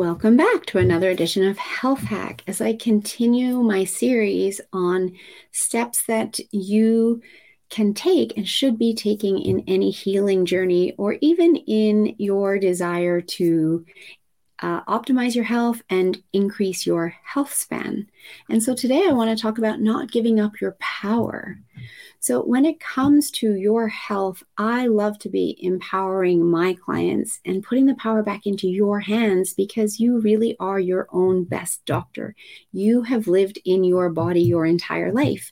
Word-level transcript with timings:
Welcome 0.00 0.38
back 0.38 0.64
to 0.68 0.78
another 0.78 1.10
edition 1.10 1.46
of 1.46 1.58
Health 1.58 2.04
Hack 2.04 2.42
as 2.46 2.62
I 2.62 2.72
continue 2.72 3.60
my 3.60 3.84
series 3.84 4.58
on 4.72 5.12
steps 5.52 6.04
that 6.06 6.40
you 6.52 7.20
can 7.68 7.92
take 7.92 8.34
and 8.34 8.48
should 8.48 8.78
be 8.78 8.94
taking 8.94 9.38
in 9.38 9.62
any 9.68 9.90
healing 9.90 10.46
journey 10.46 10.94
or 10.96 11.18
even 11.20 11.54
in 11.54 12.14
your 12.16 12.58
desire 12.58 13.20
to 13.20 13.84
uh, 14.60 14.82
optimize 14.84 15.34
your 15.34 15.44
health 15.44 15.82
and 15.88 16.22
increase 16.32 16.86
your 16.86 17.14
health 17.24 17.52
span. 17.52 18.06
And 18.48 18.62
so 18.62 18.74
today 18.74 19.04
I 19.08 19.12
want 19.12 19.36
to 19.36 19.40
talk 19.40 19.58
about 19.58 19.80
not 19.80 20.10
giving 20.10 20.38
up 20.38 20.60
your 20.60 20.76
power. 20.80 21.58
So, 22.22 22.42
when 22.42 22.66
it 22.66 22.80
comes 22.80 23.30
to 23.32 23.54
your 23.54 23.88
health, 23.88 24.42
I 24.58 24.88
love 24.88 25.18
to 25.20 25.30
be 25.30 25.56
empowering 25.62 26.44
my 26.44 26.74
clients 26.74 27.40
and 27.46 27.62
putting 27.62 27.86
the 27.86 27.94
power 27.94 28.22
back 28.22 28.46
into 28.46 28.68
your 28.68 29.00
hands 29.00 29.54
because 29.54 29.98
you 29.98 30.20
really 30.20 30.54
are 30.60 30.78
your 30.78 31.08
own 31.12 31.44
best 31.44 31.82
doctor. 31.86 32.34
You 32.72 33.02
have 33.04 33.26
lived 33.26 33.58
in 33.64 33.84
your 33.84 34.10
body 34.10 34.42
your 34.42 34.66
entire 34.66 35.12
life. 35.12 35.50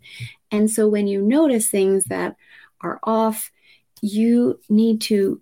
And 0.50 0.70
so, 0.70 0.86
when 0.88 1.06
you 1.06 1.22
notice 1.22 1.70
things 1.70 2.04
that 2.04 2.36
are 2.82 3.00
off, 3.02 3.50
you 4.02 4.60
need 4.68 5.00
to 5.02 5.40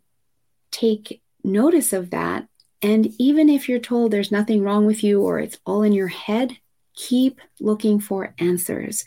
take 0.70 1.20
notice 1.42 1.92
of 1.92 2.10
that. 2.10 2.46
And 2.82 3.12
even 3.18 3.48
if 3.48 3.68
you're 3.68 3.78
told 3.78 4.10
there's 4.10 4.32
nothing 4.32 4.62
wrong 4.62 4.86
with 4.86 5.02
you 5.02 5.22
or 5.22 5.38
it's 5.38 5.58
all 5.64 5.82
in 5.82 5.92
your 5.92 6.08
head, 6.08 6.58
keep 6.94 7.40
looking 7.60 8.00
for 8.00 8.34
answers. 8.38 9.04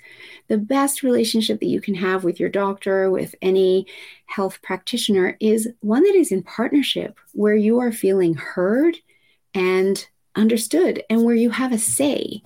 The 0.48 0.58
best 0.58 1.04
relationship 1.04 1.60
that 1.60 1.68
you 1.68 1.82
can 1.82 1.96
have 1.96 2.24
with 2.24 2.40
your 2.40 2.50
doctor, 2.50 3.10
with 3.12 3.36
any 3.42 3.88
health 4.28 4.62
practitioner, 4.62 5.36
is 5.40 5.68
one 5.82 6.04
that 6.04 6.16
is 6.16 6.32
in 6.32 6.44
partnership, 6.44 7.18
where 7.34 7.56
you 7.56 7.80
are 7.80 7.92
feeling 7.92 8.36
heard 8.36 8.98
and 9.54 10.08
understood, 10.36 11.04
and 11.10 11.24
where 11.24 11.36
you 11.36 11.50
have 11.50 11.72
a 11.72 11.80
say. 11.80 12.42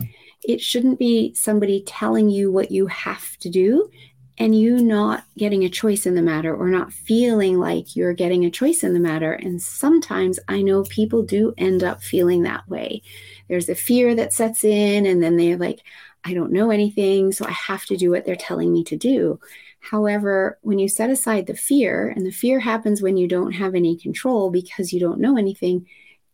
It 0.46 0.62
shouldn't 0.62 1.00
be 1.00 1.34
somebody 1.34 1.84
telling 1.86 2.30
you 2.30 2.52
what 2.52 2.72
you 2.72 2.88
have 2.88 3.38
to 3.40 3.50
do 3.50 3.90
and 4.38 4.58
you 4.58 4.80
not 4.80 5.26
getting 5.38 5.64
a 5.64 5.70
choice 5.70 6.06
in 6.06 6.16
the 6.16 6.22
matter 6.22 6.56
or 6.56 6.68
not 6.68 6.92
feeling 6.92 7.60
like 7.60 7.96
you're 7.96 8.14
getting 8.14 8.46
a 8.46 8.52
choice 8.52 8.84
in 8.84 8.94
the 8.94 9.00
matter. 9.00 9.34
And 9.34 9.62
sometimes 9.62 10.40
I 10.48 10.62
know 10.62 10.84
people 10.84 11.22
do 11.22 11.54
end 11.58 11.84
up 11.84 12.02
feeling 12.02 12.44
that 12.44 12.68
way. 12.68 13.04
There's 13.48 13.70
a 13.70 13.76
fear 13.76 14.16
that 14.16 14.34
sets 14.34 14.64
in, 14.64 15.06
and 15.06 15.22
then 15.22 15.38
they're 15.38 15.58
like, 15.58 15.82
I 16.24 16.34
don't 16.34 16.52
know 16.52 16.72
anything, 16.72 17.32
so 17.32 17.46
I 17.46 17.52
have 17.52 17.86
to 17.86 17.98
do 17.98 18.10
what 18.10 18.26
they're 18.26 18.36
telling 18.36 18.72
me 18.74 18.84
to 18.86 18.96
do. 18.96 19.40
However, 19.82 20.58
when 20.62 20.80
you 20.80 20.88
set 20.88 21.10
aside 21.10 21.46
the 21.46 21.56
fear, 21.56 22.08
and 22.08 22.26
the 22.26 22.32
fear 22.32 22.60
happens 22.60 23.02
when 23.02 23.18
you 23.18 23.28
don't 23.28 23.52
have 23.52 23.76
any 23.76 23.98
control 23.98 24.50
because 24.50 24.94
you 24.94 25.00
don't 25.00 25.20
know 25.20 25.38
anything, 25.38 25.86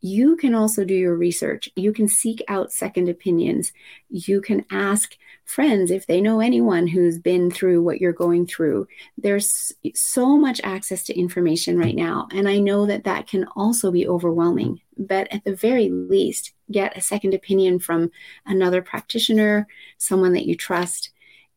you 0.02 0.38
can 0.38 0.55
also 0.55 0.86
do 0.86 0.94
your 0.94 1.16
research. 1.16 1.69
You 1.75 1.92
can 1.92 2.08
seek 2.08 2.44
out 2.47 2.72
second 2.72 3.09
opinions. 3.09 3.73
You 4.09 4.42
can 4.42 4.66
ask 4.72 5.16
friends 5.45 5.92
if 5.92 6.08
they 6.08 6.22
know 6.22 6.39
anyone 6.39 6.88
who's 6.88 7.19
been 7.19 7.52
through 7.52 7.81
what 7.81 8.00
you're 8.00 8.14
going 8.14 8.45
through. 8.45 8.88
There's 9.17 9.73
so 9.95 10.38
much 10.38 10.61
access 10.64 11.03
to 11.03 11.20
information 11.20 11.77
right 11.77 11.95
now. 11.95 12.27
And 12.31 12.47
I 12.47 12.59
know 12.59 12.86
that 12.86 13.03
that 13.03 13.27
can 13.27 13.45
also 13.55 13.92
be 13.92 14.08
overwhelming. 14.08 14.80
But 14.97 15.33
at 15.33 15.44
the 15.44 15.55
very 15.55 15.89
least, 15.89 16.53
get 16.72 16.97
a 16.97 17.02
second 17.02 17.33
opinion 17.33 17.80
from 17.80 18.11
another 18.45 18.81
practitioner, 18.81 19.67
someone 19.97 20.33
that 20.33 20.45
you 20.45 20.55
trust, 20.55 21.11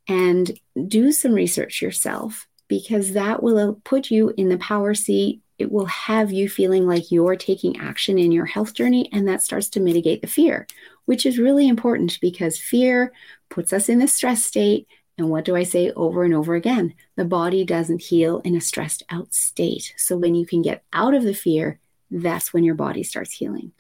and 0.09 0.59
do 0.89 1.13
some 1.13 1.33
research 1.33 1.81
yourself 1.81 2.49
because 2.67 3.13
that 3.13 3.43
will 3.43 3.81
put 3.85 4.11
you 4.11 4.33
in 4.37 4.49
the 4.49 4.59
power 4.59 4.95
seat 4.95 5.43
it 5.63 5.71
will 5.71 5.87
have 5.87 6.33
you 6.33 6.49
feeling 6.49 6.87
like 6.89 7.13
you're 7.13 7.37
taking 7.37 7.79
action 7.79 8.19
in 8.19 8.33
your 8.33 8.47
health 8.47 8.75
journey, 8.75 9.09
and 9.13 9.29
that 9.29 9.43
starts 9.43 9.69
to 9.71 9.81
mitigate 9.81 10.21
the 10.21 10.27
fear, 10.27 10.67
which 11.05 11.25
is 11.25 11.39
really 11.39 11.69
important 11.69 12.19
because 12.21 12.59
fear 12.59 13.13
puts 13.49 13.73
us 13.73 13.89
in 13.89 14.03
a 14.03 14.09
stress 14.09 14.45
state. 14.45 14.89
And 15.17 15.31
what 15.31 15.45
do 15.45 15.55
I 15.55 15.63
say 15.63 15.93
over 15.93 16.25
and 16.25 16.35
over 16.35 16.57
again? 16.57 16.95
The 17.17 17.25
body 17.25 17.65
doesn't 17.65 18.03
heal 18.03 18.41
in 18.41 18.57
a 18.57 18.61
stressed 18.61 19.05
out 19.09 19.33
state. 19.33 19.95
So 19.97 20.17
when 20.17 20.35
you 20.35 20.45
can 20.45 20.63
get 20.63 20.83
out 20.93 21.15
of 21.15 21.23
the 21.23 21.35
fear, 21.35 21.79
that's 22.11 22.53
when 22.53 22.65
your 22.65 22.75
body 22.75 23.05
starts 23.05 23.33
healing. 23.33 23.71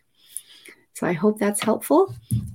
So 0.94 1.06
I 1.06 1.14
hope 1.14 1.38
that's 1.38 1.64
helpful 1.64 2.14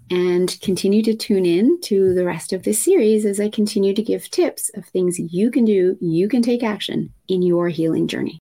and 0.10 0.58
continue 0.62 1.04
to 1.04 1.16
tune 1.16 1.46
in 1.46 1.82
to 1.82 2.14
the 2.14 2.24
rest 2.24 2.54
of 2.54 2.64
this 2.64 2.82
series 2.82 3.26
as 3.26 3.42
I 3.42 3.50
continue 3.50 3.94
to 3.94 4.02
give 4.02 4.30
tips 4.30 4.70
of 4.76 4.86
things 4.86 5.20
you 5.20 5.52
can 5.52 5.66
do, 5.66 5.98
you 6.00 6.30
can 6.30 6.42
take 6.42 6.64
action 6.64 7.12
in 7.28 7.42
your 7.42 7.68
healing 7.68 8.08
journey. 8.08 8.36